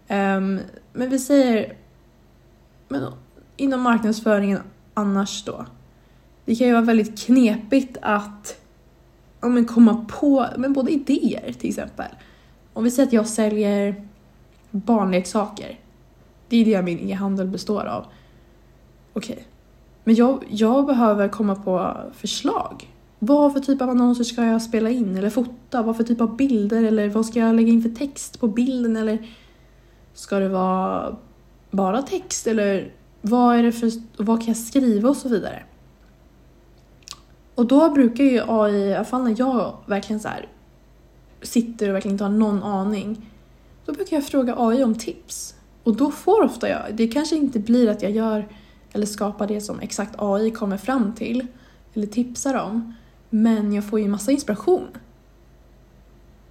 Um, 0.10 0.60
men 0.94 1.10
vi 1.10 1.20
säger 1.20 1.78
men 2.88 3.12
inom 3.58 3.82
marknadsföringen 3.82 4.60
annars 4.94 5.44
då. 5.46 5.66
Det 6.46 6.56
kan 6.56 6.68
ju 6.68 6.74
vara 6.74 6.84
väldigt 6.84 7.20
knepigt 7.20 7.98
att 8.02 8.62
ja, 9.42 9.48
men 9.48 9.66
komma 9.66 10.06
på 10.10 10.46
men 10.58 10.74
både 10.74 10.92
idéer 10.92 11.54
till 11.54 11.70
exempel. 11.70 12.12
Om 12.74 12.84
vi 12.84 12.92
säger 12.92 13.08
att 13.08 13.13
jag 13.13 13.28
säljer 13.28 14.08
barnleksaker. 14.72 15.80
Det 16.50 16.58
är 16.58 16.66
det 16.66 16.82
min 16.82 17.00
e-handel 17.00 17.48
består 17.48 17.86
av. 17.86 18.06
Okej. 19.13 19.48
Men 20.03 20.15
jag, 20.15 20.43
jag 20.50 20.86
behöver 20.86 21.27
komma 21.27 21.55
på 21.55 21.98
förslag. 22.13 22.89
Vad 23.19 23.53
för 23.53 23.60
typ 23.60 23.81
av 23.81 23.89
annonser 23.89 24.24
ska 24.24 24.45
jag 24.45 24.62
spela 24.62 24.89
in 24.89 25.17
eller 25.17 25.29
fota? 25.29 25.81
Vad 25.81 25.98
för 25.98 26.03
typ 26.03 26.22
av 26.22 26.36
bilder 26.36 26.83
eller 26.83 27.10
vad 27.10 27.25
ska 27.25 27.39
jag 27.39 27.55
lägga 27.55 27.72
in 27.72 27.81
för 27.81 27.89
text 27.89 28.39
på 28.39 28.48
bilden 28.48 28.95
eller 28.95 29.27
ska 30.13 30.39
det 30.39 30.50
vara 30.50 31.15
bara 31.72 32.01
text 32.01 32.48
eller 32.48 32.91
vad 33.22 33.55
är 33.55 33.63
det 33.63 33.72
för, 33.72 33.91
vad 34.17 34.39
kan 34.39 34.48
jag 34.48 34.57
skriva 34.57 35.10
och 35.10 35.17
så 35.17 35.29
vidare. 35.29 35.63
Och 37.55 37.65
då 37.65 37.89
brukar 37.89 38.24
ju 38.24 38.41
AI, 38.48 38.75
i 38.75 38.95
alla 38.95 39.05
fall 39.05 39.24
när 39.24 39.36
jag 39.38 39.77
verkligen 39.86 40.19
så 40.19 40.27
här, 40.27 40.48
sitter 41.41 41.89
och 41.89 41.95
verkligen 41.95 42.13
inte 42.13 42.24
har 42.24 42.31
någon 42.31 42.63
aning, 42.63 43.29
då 43.86 43.93
brukar 43.93 44.17
jag 44.17 44.25
fråga 44.25 44.55
AI 44.57 44.83
om 44.83 44.95
tips. 44.95 45.55
Och 45.83 45.95
då 45.95 46.12
får 46.12 46.43
ofta 46.43 46.69
jag, 46.69 46.81
det 46.91 47.07
kanske 47.07 47.36
inte 47.36 47.60
blir 47.60 47.89
att 47.89 48.01
jag 48.01 48.12
gör 48.12 48.48
eller 48.94 49.06
skapar 49.06 49.48
det 49.48 49.62
som 49.62 49.80
exakt 49.80 50.16
AI 50.18 50.52
kommer 50.52 50.78
fram 50.78 51.14
till 51.14 51.48
eller 51.94 52.08
tipsar 52.08 52.54
om, 52.54 52.94
men 53.30 53.74
jag 53.74 53.84
får 53.84 54.00
ju 54.00 54.08
massa 54.08 54.32
inspiration. 54.32 54.88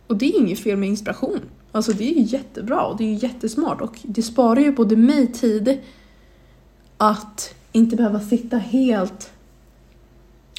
Och 0.06 0.16
det 0.16 0.26
är 0.26 0.38
inget 0.38 0.58
fel 0.58 0.76
med 0.76 0.88
inspiration. 0.88 1.40
Alltså 1.72 1.92
det 1.92 2.04
är 2.04 2.14
ju 2.14 2.22
jättebra 2.22 2.82
och 2.82 2.96
det 2.96 3.04
är 3.04 3.08
ju 3.08 3.28
jättesmart 3.28 3.80
och 3.80 3.98
det 4.02 4.22
sparar 4.22 4.60
ju 4.60 4.72
både 4.72 4.96
mig 4.96 5.32
tid 5.32 5.80
att 6.96 7.54
inte 7.72 7.96
behöva 7.96 8.20
sitta 8.20 8.56
helt 8.56 9.32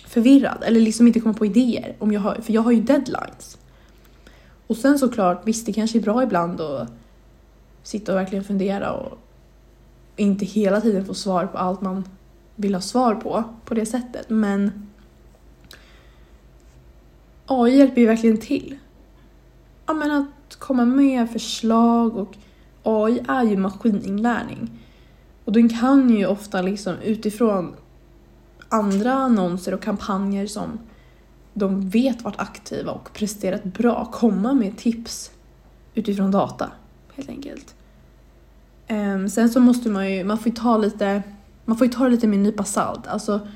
förvirrad 0.08 0.64
eller 0.64 0.82
liksom 0.82 1.08
inte 1.08 1.20
komma 1.20 1.34
på 1.34 1.46
idéer. 1.46 1.96
Om 2.00 2.12
jag 2.12 2.22
har, 2.22 2.36
för 2.36 2.54
jag 2.54 2.62
har 2.62 2.72
ju 2.72 2.82
deadlines. 2.82 3.58
Och 4.68 4.78
sen 4.78 5.00
såklart, 5.00 5.48
visst 5.48 5.66
det 5.66 5.74
kanske 5.74 5.98
är 5.98 6.02
bra 6.02 6.24
ibland 6.24 6.62
att 6.62 6.90
sitta 7.84 8.12
och 8.12 8.18
verkligen 8.18 8.44
fundera 8.44 8.92
och 8.92 9.18
inte 10.16 10.46
hela 10.46 10.82
tiden 10.82 11.06
få 11.06 11.14
svar 11.14 11.46
på 11.46 11.58
allt 11.58 11.82
man 11.82 12.04
vill 12.56 12.74
ha 12.74 12.82
svar 12.82 13.16
på, 13.16 13.44
på 13.66 13.74
det 13.74 13.86
sättet. 13.86 14.30
Men 14.30 14.88
AI 17.46 17.78
hjälper 17.78 18.02
ju 18.02 18.08
verkligen 18.08 18.38
till. 18.38 18.78
Ja 19.86 19.94
men 19.94 20.12
att 20.12 20.56
komma 20.56 20.86
med 20.86 21.32
förslag 21.32 22.18
och 22.18 22.36
AI 22.84 23.24
är 23.28 23.44
ju 23.44 23.58
maskininlärning. 23.58 24.70
Och 25.46 25.52
den 25.52 25.70
kan 25.70 26.10
ju 26.10 26.26
ofta 26.26 26.62
liksom 26.62 26.96
utifrån 26.98 27.76
andra 28.70 29.14
annonser 29.14 29.74
och 29.74 29.82
kampanjer 29.82 30.48
som 30.48 30.80
de 31.54 31.90
vet 31.90 32.22
varit 32.22 32.40
aktiva 32.40 32.92
och 32.92 33.14
presterat 33.14 33.64
bra 33.64 34.06
komma 34.06 34.54
med 34.54 34.78
tips 34.78 35.32
utifrån 35.94 36.32
data 36.32 36.72
helt 37.16 37.30
enkelt. 37.30 37.76
Um, 38.90 39.30
sen 39.30 39.50
så 39.50 39.60
måste 39.60 39.90
man 39.90 40.12
ju, 40.12 40.24
man 40.24 40.38
får 40.38 40.48
ju 40.48 40.56
ta 40.56 40.78
lite, 40.78 41.24
man 41.66 41.78
får 41.78 41.88
ju 41.88 41.94
ta 41.94 42.04
det 42.04 42.10
lite 42.10 42.28
med 42.28 42.38
en 42.38 42.44
nypa 42.44 42.64
salt. 42.64 43.08
Alltså, 43.08 43.48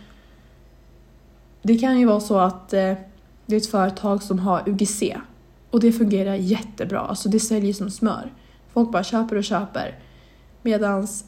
det 1.62 1.78
kan 1.78 2.00
ju 2.00 2.06
vara 2.06 2.20
så 2.20 2.38
att 2.38 2.74
uh, 2.74 2.94
det 3.46 3.56
är 3.56 3.58
ett 3.58 3.72
företag 3.72 4.24
som 4.24 4.40
har 4.40 4.70
UGC 4.70 5.04
och 5.72 5.80
det 5.80 5.92
fungerar 5.92 6.36
jättebra, 6.36 7.00
alltså 7.00 7.30
det 7.30 7.40
säljer 7.40 7.74
som 7.74 7.92
smör. 7.92 8.34
Folk 8.74 8.92
bara 8.92 9.04
köper 9.04 9.36
och 9.36 9.44
köper. 9.44 10.00
Medans 10.62 11.26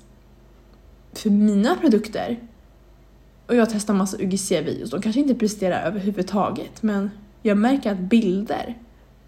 för 1.14 1.30
mina 1.30 1.76
produkter 1.76 2.40
och 3.48 3.56
jag 3.56 3.70
testar 3.70 3.94
massa 3.94 4.18
UGC-videos, 4.18 4.90
de 4.90 5.02
kanske 5.02 5.22
inte 5.22 5.36
presterar 5.36 5.88
överhuvudtaget 5.88 6.84
men 6.84 7.12
jag 7.42 7.58
märker 7.58 7.92
att 7.92 8.00
bilder, 8.00 8.78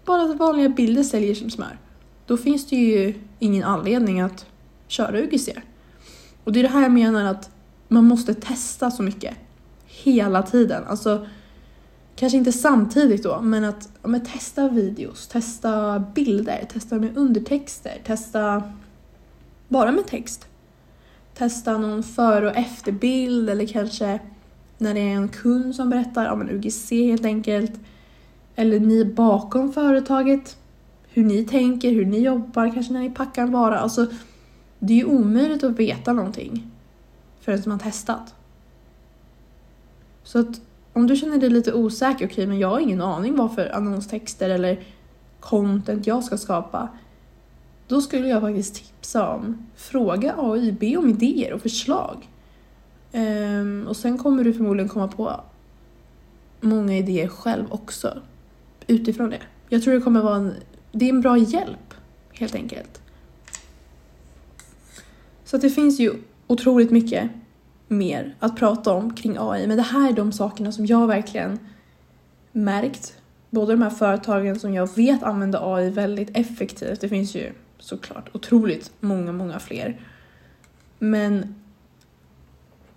bara 0.04 0.34
vanliga 0.34 0.68
bilder 0.68 1.02
säljer 1.02 1.34
som 1.34 1.50
smör. 1.50 1.78
Då 2.26 2.36
finns 2.36 2.66
det 2.66 2.76
ju 2.76 3.14
ingen 3.38 3.64
anledning 3.64 4.20
att 4.20 4.46
köra 4.92 5.18
UGC. 5.18 5.48
Och 6.44 6.52
det 6.52 6.60
är 6.60 6.62
det 6.62 6.68
här 6.68 6.82
jag 6.82 6.92
menar 6.92 7.24
att 7.24 7.50
man 7.88 8.04
måste 8.04 8.34
testa 8.34 8.90
så 8.90 9.02
mycket. 9.02 9.36
Hela 9.86 10.42
tiden. 10.42 10.84
Alltså, 10.86 11.26
kanske 12.16 12.38
inte 12.38 12.52
samtidigt 12.52 13.22
då, 13.22 13.40
men 13.40 13.64
att 13.64 13.88
men 14.02 14.24
testa 14.24 14.68
videos, 14.68 15.28
testa 15.28 15.98
bilder, 16.14 16.64
testa 16.72 16.98
med 16.98 17.16
undertexter, 17.16 18.00
testa 18.04 18.62
bara 19.68 19.92
med 19.92 20.06
text 20.06 20.48
testa 21.34 21.78
någon 21.78 22.02
före 22.02 22.50
och 22.50 22.56
efterbild 22.56 23.50
eller 23.50 23.66
kanske 23.66 24.18
när 24.78 24.94
det 24.94 25.00
är 25.00 25.14
en 25.14 25.28
kund 25.28 25.74
som 25.74 25.90
berättar, 25.90 26.24
ja 26.24 26.34
men 26.34 26.50
UGC 26.50 26.90
helt 26.90 27.24
enkelt. 27.24 27.72
Eller 28.56 28.80
ni 28.80 29.04
bakom 29.04 29.72
företaget, 29.72 30.56
hur 31.08 31.24
ni 31.24 31.44
tänker, 31.44 31.90
hur 31.90 32.06
ni 32.06 32.18
jobbar, 32.18 32.74
kanske 32.74 32.92
när 32.92 33.00
ni 33.00 33.10
packar 33.10 33.42
en 33.42 33.52
vara. 33.52 33.78
Alltså, 33.78 34.06
det 34.84 34.92
är 34.92 34.96
ju 34.96 35.04
omöjligt 35.04 35.64
att 35.64 35.78
veta 35.78 36.12
någonting 36.12 36.70
förrän 37.40 37.62
man 37.66 37.78
testat. 37.78 38.34
Så 40.22 40.38
att 40.38 40.60
om 40.92 41.06
du 41.06 41.16
känner 41.16 41.38
dig 41.38 41.50
lite 41.50 41.72
osäker, 41.72 42.16
okej 42.16 42.26
okay, 42.26 42.46
men 42.46 42.58
jag 42.58 42.68
har 42.68 42.80
ingen 42.80 43.00
aning 43.00 43.36
vad 43.36 43.54
för 43.54 43.74
annonstexter 43.74 44.50
eller 44.50 44.84
content 45.40 46.06
jag 46.06 46.24
ska 46.24 46.38
skapa. 46.38 46.88
Då 47.88 48.00
skulle 48.00 48.28
jag 48.28 48.40
faktiskt 48.40 48.74
tipsa 48.74 49.28
om, 49.28 49.66
fråga 49.76 50.34
AI, 50.38 50.72
be 50.72 50.96
om 50.96 51.08
idéer 51.08 51.52
och 51.52 51.62
förslag. 51.62 52.28
Um, 53.12 53.86
och 53.88 53.96
sen 53.96 54.18
kommer 54.18 54.44
du 54.44 54.52
förmodligen 54.52 54.88
komma 54.88 55.08
på 55.08 55.40
många 56.60 56.96
idéer 56.96 57.28
själv 57.28 57.64
också 57.70 58.18
utifrån 58.86 59.30
det. 59.30 59.42
Jag 59.68 59.82
tror 59.82 59.94
det 59.94 60.00
kommer 60.00 60.22
vara 60.22 60.36
en, 60.36 60.54
det 60.92 61.04
är 61.04 61.10
en 61.10 61.20
bra 61.20 61.36
hjälp 61.38 61.94
helt 62.32 62.54
enkelt. 62.54 63.01
Så 65.52 65.56
att 65.56 65.62
det 65.62 65.70
finns 65.70 66.00
ju 66.00 66.14
otroligt 66.46 66.90
mycket 66.90 67.30
mer 67.88 68.34
att 68.38 68.56
prata 68.56 68.92
om 68.92 69.14
kring 69.14 69.36
AI, 69.40 69.66
men 69.66 69.76
det 69.76 69.82
här 69.82 70.08
är 70.08 70.12
de 70.12 70.32
sakerna 70.32 70.72
som 70.72 70.86
jag 70.86 71.06
verkligen 71.06 71.58
märkt. 72.52 73.16
Både 73.50 73.72
de 73.72 73.82
här 73.82 73.90
företagen 73.90 74.60
som 74.60 74.74
jag 74.74 74.96
vet 74.96 75.22
använder 75.22 75.74
AI 75.74 75.90
väldigt 75.90 76.36
effektivt, 76.36 77.00
det 77.00 77.08
finns 77.08 77.34
ju 77.34 77.52
såklart 77.78 78.30
otroligt 78.32 78.90
många, 79.00 79.32
många 79.32 79.58
fler. 79.58 80.00
Men 80.98 81.54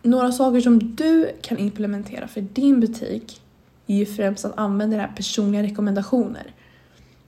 några 0.01 0.31
saker 0.31 0.61
som 0.61 0.95
du 0.95 1.31
kan 1.41 1.57
implementera 1.57 2.27
för 2.27 2.41
din 2.41 2.79
butik 2.79 3.41
är 3.87 3.95
ju 3.95 4.05
främst 4.05 4.45
att 4.45 4.57
använda 4.57 4.95
det 4.95 5.01
här 5.01 5.13
personliga 5.15 5.63
rekommendationer. 5.63 6.53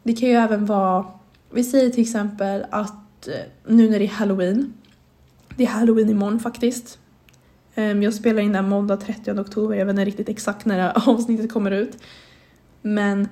Det 0.03 0.13
kan 0.13 0.29
ju 0.29 0.36
även 0.36 0.65
vara, 0.65 1.05
vi 1.51 1.63
säger 1.63 1.89
till 1.89 2.01
exempel 2.01 2.65
att 2.69 3.27
eh, 3.27 3.34
nu 3.65 3.89
när 3.89 4.00
det 4.00 4.05
är 4.05 4.10
halloween, 4.10 4.74
det 5.57 5.63
är 5.63 5.67
halloween 5.67 6.09
imorgon 6.09 6.39
faktiskt, 6.39 6.99
ehm, 7.75 8.03
jag 8.03 8.13
spelar 8.13 8.41
in 8.41 8.51
det 8.51 8.57
här 8.57 8.67
måndag 8.67 8.97
30 8.97 9.31
oktober, 9.31 9.75
jag 9.75 9.85
vet 9.85 9.93
inte 9.93 10.05
riktigt 10.05 10.29
exakt 10.29 10.65
när 10.65 10.77
det 10.77 10.83
här 10.83 10.93
avsnittet 11.09 11.51
kommer 11.51 11.71
ut. 11.71 11.97
Men 12.81 13.27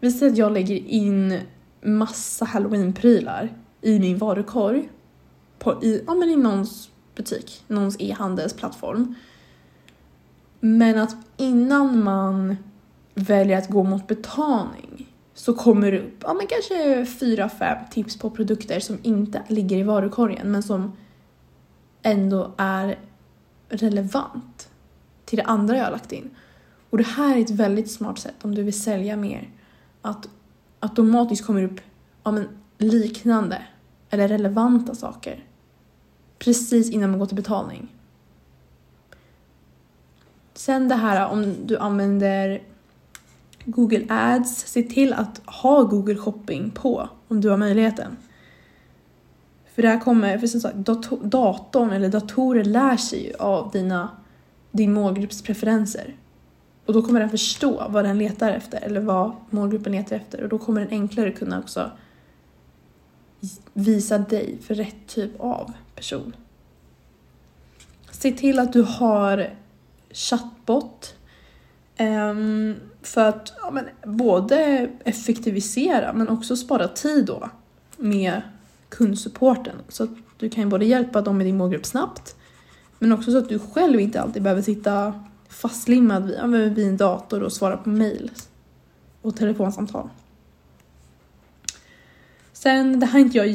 vi 0.00 0.12
säger 0.12 0.32
att 0.32 0.38
jag 0.38 0.52
lägger 0.52 0.76
in 0.76 1.40
massa 1.82 2.44
halloween-prylar 2.44 3.48
i 3.80 3.98
min 3.98 4.18
varukorg 4.18 4.88
på, 5.58 5.84
i, 5.84 6.04
ja, 6.06 6.14
men 6.14 6.28
i 6.28 6.36
någons 6.36 6.90
butik, 7.14 7.64
någons 7.66 7.96
e-handelsplattform. 7.98 9.14
Men 10.60 10.98
att 10.98 11.16
innan 11.36 12.04
man 12.04 12.56
väljer 13.14 13.58
att 13.58 13.68
gå 13.68 13.82
mot 13.82 14.06
betalning 14.06 15.12
så 15.34 15.54
kommer 15.54 15.92
det 15.92 15.98
upp 15.98 16.22
ja, 16.22 16.34
men 16.34 16.46
kanske 16.46 17.06
fyra, 17.06 17.48
fem 17.48 17.78
tips 17.90 18.18
på 18.18 18.30
produkter 18.30 18.80
som 18.80 18.98
inte 19.02 19.42
ligger 19.48 19.76
i 19.76 19.82
varukorgen 19.82 20.52
men 20.52 20.62
som 20.62 20.92
ändå 22.08 22.54
är 22.56 22.98
relevant 23.68 24.68
till 25.24 25.38
det 25.38 25.44
andra 25.44 25.76
jag 25.76 25.84
har 25.84 25.90
lagt 25.90 26.12
in. 26.12 26.30
Och 26.90 26.98
det 26.98 27.06
här 27.06 27.36
är 27.36 27.40
ett 27.40 27.50
väldigt 27.50 27.90
smart 27.90 28.18
sätt 28.18 28.34
om 28.42 28.54
du 28.54 28.62
vill 28.62 28.82
sälja 28.82 29.16
mer. 29.16 29.50
Att 30.02 30.28
automatiskt 30.80 31.46
kommer 31.46 31.62
upp 31.62 31.80
ja, 32.24 32.30
men 32.30 32.48
liknande 32.78 33.62
eller 34.10 34.28
relevanta 34.28 34.94
saker 34.94 35.44
precis 36.38 36.90
innan 36.90 37.10
man 37.10 37.18
går 37.18 37.26
till 37.26 37.36
betalning. 37.36 37.88
Sen 40.54 40.88
det 40.88 40.94
här 40.94 41.28
om 41.28 41.66
du 41.66 41.78
använder 41.78 42.62
Google 43.64 44.06
Ads, 44.08 44.66
se 44.66 44.82
till 44.82 45.12
att 45.12 45.40
ha 45.46 45.82
Google 45.82 46.16
Shopping 46.16 46.70
på 46.70 47.08
om 47.28 47.40
du 47.40 47.48
har 47.48 47.56
möjligheten. 47.56 48.16
För 49.78 49.82
det 49.82 49.88
här 49.88 50.00
kommer, 50.00 50.38
för 50.38 50.46
som 50.46 50.60
sagt, 50.60 50.76
datorn 51.22 51.90
eller 51.90 52.08
datorer 52.08 52.64
lär 52.64 52.96
sig 52.96 53.26
ju 53.26 53.34
av 53.34 53.70
dina, 53.70 54.08
din 54.70 54.92
målgrupps 54.92 55.42
preferenser. 55.42 56.16
Och 56.86 56.92
då 56.92 57.02
kommer 57.02 57.20
den 57.20 57.30
förstå 57.30 57.86
vad 57.88 58.04
den 58.04 58.18
letar 58.18 58.52
efter 58.52 58.80
eller 58.80 59.00
vad 59.00 59.32
målgruppen 59.50 59.92
letar 59.92 60.16
efter 60.16 60.42
och 60.42 60.48
då 60.48 60.58
kommer 60.58 60.80
den 60.80 60.90
enklare 60.90 61.32
kunna 61.32 61.58
också 61.58 61.90
visa 63.72 64.18
dig 64.18 64.58
för 64.62 64.74
rätt 64.74 65.06
typ 65.06 65.40
av 65.40 65.72
person. 65.94 66.36
Se 68.10 68.32
till 68.32 68.58
att 68.58 68.72
du 68.72 68.82
har 68.82 69.50
chattbot 70.10 71.14
um, 71.98 72.06
ehm, 72.06 72.74
för 73.02 73.28
att 73.28 73.52
ja, 73.62 73.70
men, 73.70 74.16
både 74.16 74.88
effektivisera 75.04 76.12
men 76.12 76.28
också 76.28 76.56
spara 76.56 76.88
tid 76.88 77.26
då 77.26 77.50
med 77.96 78.42
kundsupporten. 78.88 79.76
Så 79.88 80.04
att 80.04 80.10
du 80.36 80.50
kan 80.50 80.68
både 80.68 80.84
hjälpa 80.84 81.20
dem 81.20 81.40
i 81.40 81.44
din 81.44 81.56
målgrupp 81.56 81.86
snabbt 81.86 82.34
men 82.98 83.12
också 83.12 83.30
så 83.30 83.38
att 83.38 83.48
du 83.48 83.58
själv 83.58 84.00
inte 84.00 84.20
alltid 84.20 84.42
behöver 84.42 84.62
sitta 84.62 85.24
fastlimmad 85.48 86.26
vid, 86.26 86.74
vid 86.74 86.88
en 86.88 86.96
dator 86.96 87.42
och 87.42 87.52
svara 87.52 87.76
på 87.76 87.88
mail 87.88 88.30
och 89.22 89.36
telefonsamtal. 89.36 90.08
Sen, 92.52 93.00
det 93.00 93.06
här 93.06 93.18
är 93.18 93.22
inte 93.22 93.38
jag 93.38 93.48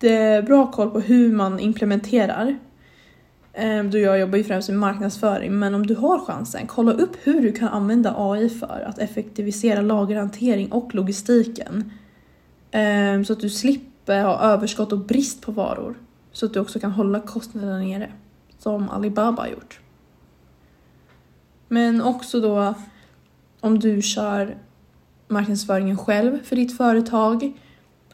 jättebra 0.00 0.66
koll 0.72 0.90
på 0.90 1.00
hur 1.00 1.32
man 1.32 1.60
implementerar. 1.60 2.58
Ehm, 3.52 3.90
då 3.90 3.98
jag 3.98 4.20
jobbar 4.20 4.38
ju 4.38 4.44
främst 4.44 4.68
med 4.68 4.78
marknadsföring, 4.78 5.58
men 5.58 5.74
om 5.74 5.86
du 5.86 5.94
har 5.94 6.18
chansen, 6.18 6.66
kolla 6.66 6.92
upp 6.92 7.16
hur 7.22 7.40
du 7.40 7.52
kan 7.52 7.68
använda 7.68 8.14
AI 8.18 8.48
för 8.48 8.84
att 8.88 8.98
effektivisera 8.98 9.80
lagerhantering 9.80 10.72
och 10.72 10.94
logistiken. 10.94 11.90
Ehm, 12.70 13.24
så 13.24 13.32
att 13.32 13.40
du 13.40 13.50
slipper 13.50 13.93
ha 14.12 14.40
överskott 14.40 14.92
och 14.92 14.98
brist 14.98 15.42
på 15.42 15.52
varor. 15.52 15.98
Så 16.32 16.46
att 16.46 16.52
du 16.52 16.60
också 16.60 16.80
kan 16.80 16.92
hålla 16.92 17.20
kostnaderna 17.20 17.78
nere, 17.78 18.12
som 18.58 18.88
Alibaba 18.88 19.42
har 19.42 19.48
gjort. 19.48 19.80
Men 21.68 22.02
också 22.02 22.40
då 22.40 22.74
om 23.60 23.78
du 23.78 24.02
kör 24.02 24.56
marknadsföringen 25.28 25.98
själv 25.98 26.44
för 26.44 26.56
ditt 26.56 26.76
företag. 26.76 27.52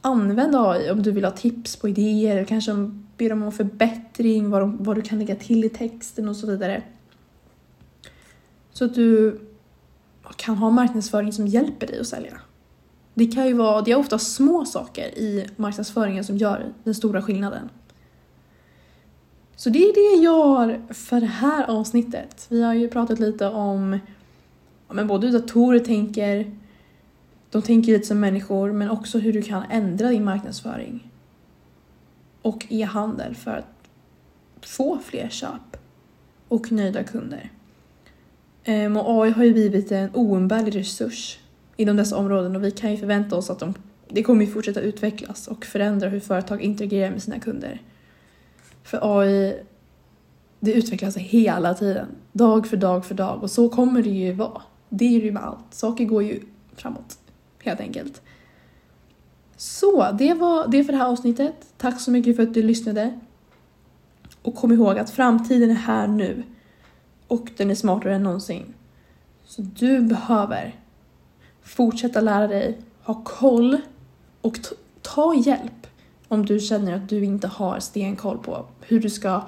Använd 0.00 0.56
AI 0.56 0.90
om 0.90 1.02
du 1.02 1.10
vill 1.10 1.24
ha 1.24 1.30
tips 1.30 1.76
på 1.76 1.88
idéer 1.88 2.36
eller 2.36 2.44
kanske 2.44 2.72
be 3.16 3.28
dem 3.28 3.42
om 3.42 3.52
förbättring, 3.52 4.50
vad, 4.50 4.62
de, 4.62 4.84
vad 4.84 4.96
du 4.96 5.02
kan 5.02 5.18
lägga 5.18 5.36
till 5.36 5.64
i 5.64 5.68
texten 5.68 6.28
och 6.28 6.36
så 6.36 6.46
vidare. 6.46 6.82
Så 8.72 8.84
att 8.84 8.94
du 8.94 9.40
kan 10.36 10.56
ha 10.56 10.70
marknadsföring 10.70 11.32
som 11.32 11.46
hjälper 11.46 11.86
dig 11.86 12.00
att 12.00 12.06
sälja. 12.06 12.40
Det 13.14 13.26
kan 13.26 13.46
ju 13.46 13.52
vara, 13.52 13.82
det 13.82 13.90
är 13.90 13.96
ofta 13.96 14.18
små 14.18 14.64
saker 14.64 15.18
i 15.18 15.46
marknadsföringen 15.56 16.24
som 16.24 16.36
gör 16.36 16.72
den 16.84 16.94
stora 16.94 17.22
skillnaden. 17.22 17.68
Så 19.56 19.70
det 19.70 19.78
är 19.78 19.94
det 19.94 20.22
jag 20.22 20.46
har 20.46 20.80
för 20.94 21.20
det 21.20 21.26
här 21.26 21.70
avsnittet. 21.70 22.46
Vi 22.48 22.62
har 22.62 22.74
ju 22.74 22.88
pratat 22.88 23.18
lite 23.18 23.46
om 23.48 23.98
ja, 24.88 24.94
men 24.94 25.06
både 25.06 25.26
hur 25.26 25.40
datorer 25.40 25.78
tänker, 25.78 26.56
de 27.50 27.62
tänker 27.62 27.92
lite 27.92 28.06
som 28.06 28.20
människor, 28.20 28.72
men 28.72 28.90
också 28.90 29.18
hur 29.18 29.32
du 29.32 29.42
kan 29.42 29.62
ändra 29.70 30.08
din 30.08 30.24
marknadsföring 30.24 31.10
och 32.42 32.66
e-handel 32.68 33.34
för 33.34 33.50
att 33.50 33.88
få 34.62 34.98
fler 35.04 35.28
köp 35.28 35.76
och 36.48 36.72
nöjda 36.72 37.04
kunder. 37.04 37.50
Ehm, 38.64 38.96
och 38.96 39.24
AI 39.24 39.30
har 39.30 39.44
ju 39.44 39.52
blivit 39.52 39.92
en 39.92 40.10
oumbärlig 40.14 40.76
resurs 40.76 41.38
inom 41.80 41.96
dessa 41.96 42.16
områden 42.16 42.56
och 42.56 42.64
vi 42.64 42.70
kan 42.70 42.90
ju 42.90 42.96
förvänta 42.96 43.36
oss 43.36 43.50
att 43.50 43.58
de, 43.58 43.74
det 44.08 44.22
kommer 44.22 44.44
ju 44.44 44.50
fortsätta 44.50 44.80
utvecklas 44.80 45.48
och 45.48 45.64
förändra 45.64 46.08
hur 46.08 46.20
företag 46.20 46.62
interagerar 46.62 47.10
med 47.10 47.22
sina 47.22 47.38
kunder. 47.38 47.82
För 48.82 49.18
AI, 49.20 49.62
det 50.60 50.72
utvecklas 50.72 51.16
hela 51.16 51.74
tiden. 51.74 52.06
Dag 52.32 52.66
för 52.66 52.76
dag 52.76 53.06
för 53.06 53.14
dag. 53.14 53.42
Och 53.42 53.50
så 53.50 53.68
kommer 53.68 54.02
det 54.02 54.10
ju 54.10 54.32
vara. 54.32 54.62
Det 54.88 55.04
är 55.04 55.20
ju 55.20 55.32
med 55.32 55.44
allt. 55.44 55.74
Saker 55.74 56.04
går 56.04 56.22
ju 56.22 56.40
framåt. 56.76 57.18
Helt 57.62 57.80
enkelt. 57.80 58.22
Så, 59.56 60.12
det 60.12 60.34
var 60.34 60.68
det 60.68 60.84
för 60.84 60.92
det 60.92 60.98
här 60.98 61.08
avsnittet. 61.08 61.54
Tack 61.76 62.00
så 62.00 62.10
mycket 62.10 62.36
för 62.36 62.42
att 62.42 62.54
du 62.54 62.62
lyssnade. 62.62 63.20
Och 64.42 64.54
kom 64.54 64.72
ihåg 64.72 64.98
att 64.98 65.10
framtiden 65.10 65.70
är 65.70 65.74
här 65.74 66.06
nu. 66.06 66.42
Och 67.26 67.50
den 67.56 67.70
är 67.70 67.74
smartare 67.74 68.14
än 68.14 68.22
någonsin. 68.22 68.74
Så 69.44 69.62
du 69.62 70.00
behöver 70.00 70.79
fortsätta 71.70 72.20
lära 72.20 72.46
dig, 72.46 72.78
ha 73.02 73.22
koll 73.24 73.80
och 74.40 74.58
ta 75.02 75.34
hjälp 75.34 75.86
om 76.28 76.46
du 76.46 76.60
känner 76.60 76.92
att 76.92 77.08
du 77.08 77.24
inte 77.24 77.48
har 77.48 77.80
stenkoll 77.80 78.38
på 78.38 78.66
hur 78.80 79.00
du 79.00 79.10
ska 79.10 79.42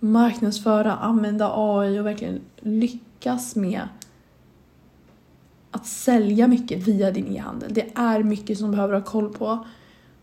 marknadsföra, 0.00 0.96
använda 0.96 1.50
AI 1.54 2.00
och 2.00 2.06
verkligen 2.06 2.40
lyckas 2.60 3.56
med 3.56 3.80
att 5.70 5.86
sälja 5.86 6.48
mycket 6.48 6.88
via 6.88 7.10
din 7.10 7.36
e-handel. 7.36 7.74
Det 7.74 7.92
är 7.94 8.22
mycket 8.22 8.58
som 8.58 8.70
du 8.70 8.76
behöver 8.76 8.94
ha 8.94 9.02
koll 9.02 9.32
på. 9.32 9.66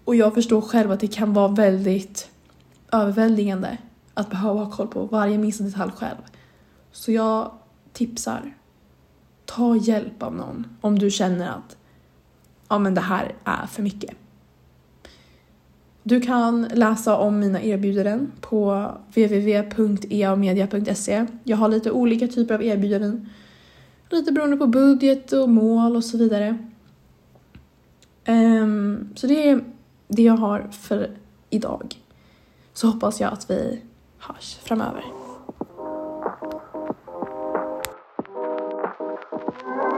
Och 0.05 0.15
jag 0.15 0.33
förstår 0.33 0.61
själv 0.61 0.91
att 0.91 0.99
det 0.99 1.07
kan 1.07 1.33
vara 1.33 1.47
väldigt 1.47 2.29
överväldigande 2.91 3.77
att 4.13 4.29
behöva 4.29 4.63
ha 4.63 4.71
koll 4.71 4.87
på 4.87 5.05
varje 5.05 5.37
minsta 5.37 5.63
detalj 5.63 5.91
själv. 5.91 6.17
Så 6.91 7.11
jag 7.11 7.51
tipsar, 7.93 8.53
ta 9.55 9.75
hjälp 9.75 10.23
av 10.23 10.35
någon 10.35 10.67
om 10.81 10.99
du 10.99 11.11
känner 11.11 11.49
att 11.49 11.77
ja 12.69 12.79
men 12.79 12.95
det 12.95 13.01
här 13.01 13.35
är 13.43 13.65
för 13.65 13.83
mycket. 13.83 14.15
Du 16.03 16.21
kan 16.21 16.63
läsa 16.63 17.17
om 17.17 17.39
mina 17.39 17.61
erbjudanden 17.61 18.31
på 18.41 18.91
www.eamedia.se. 19.07 21.25
Jag 21.43 21.57
har 21.57 21.69
lite 21.69 21.91
olika 21.91 22.27
typer 22.27 22.55
av 22.55 22.63
erbjudanden. 22.63 23.29
Lite 24.09 24.31
beroende 24.31 24.57
på 24.57 24.67
budget 24.67 25.33
och 25.33 25.49
mål 25.49 25.95
och 25.95 26.03
så 26.03 26.17
vidare. 26.17 26.57
Um, 28.27 29.09
så 29.15 29.27
det 29.27 29.49
är 29.49 29.63
det 30.07 30.23
jag 30.23 30.37
har 30.37 30.67
för 30.71 31.09
idag. 31.49 31.95
Så 32.73 32.87
hoppas 32.87 33.21
jag 33.21 33.33
att 33.33 33.49
vi 33.49 33.81
hörs 34.17 34.59
framöver. 34.63 35.03
Thank 39.45 39.67
you. 39.67 39.92